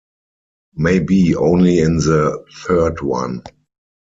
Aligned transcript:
Maybe 0.73 1.35
only 1.35 1.77
in 1.79 1.97
the 1.97 2.43
third 2.65 3.01
one. 3.01 3.43